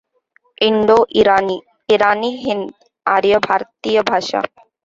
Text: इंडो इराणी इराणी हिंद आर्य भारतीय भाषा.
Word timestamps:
इंडो 0.61 0.95
इराणी 1.21 1.59
इराणी 1.89 2.29
हिंद 2.45 2.69
आर्य 3.05 3.37
भारतीय 3.47 4.01
भाषा. 4.09 4.41